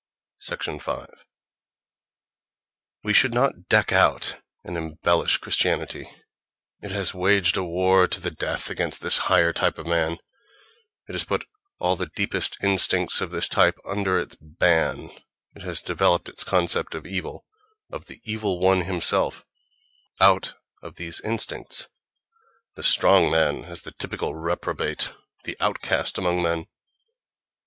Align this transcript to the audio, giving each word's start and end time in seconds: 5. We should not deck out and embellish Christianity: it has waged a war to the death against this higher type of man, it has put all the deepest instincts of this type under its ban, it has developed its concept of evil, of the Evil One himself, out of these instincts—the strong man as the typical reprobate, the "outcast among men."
5. 0.41 1.25
We 3.03 3.13
should 3.13 3.35
not 3.35 3.67
deck 3.69 3.91
out 3.93 4.41
and 4.63 4.75
embellish 4.75 5.37
Christianity: 5.37 6.09
it 6.81 6.89
has 6.89 7.13
waged 7.13 7.55
a 7.55 7.63
war 7.63 8.07
to 8.07 8.19
the 8.19 8.31
death 8.31 8.71
against 8.71 9.01
this 9.01 9.19
higher 9.29 9.53
type 9.53 9.77
of 9.77 9.85
man, 9.85 10.17
it 11.07 11.11
has 11.13 11.23
put 11.23 11.45
all 11.77 11.95
the 11.95 12.07
deepest 12.15 12.57
instincts 12.63 13.21
of 13.21 13.29
this 13.29 13.47
type 13.47 13.77
under 13.85 14.17
its 14.19 14.33
ban, 14.41 15.11
it 15.55 15.61
has 15.61 15.83
developed 15.83 16.27
its 16.29 16.43
concept 16.43 16.95
of 16.95 17.05
evil, 17.05 17.45
of 17.91 18.07
the 18.07 18.21
Evil 18.23 18.59
One 18.59 18.81
himself, 18.81 19.43
out 20.19 20.55
of 20.81 20.95
these 20.95 21.21
instincts—the 21.21 22.81
strong 22.81 23.29
man 23.29 23.65
as 23.65 23.83
the 23.83 23.91
typical 23.91 24.33
reprobate, 24.33 25.11
the 25.43 25.55
"outcast 25.59 26.17
among 26.17 26.41
men." 26.41 26.65